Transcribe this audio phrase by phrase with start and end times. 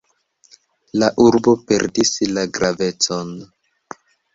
[1.01, 3.41] La urbo perdis la gravecon.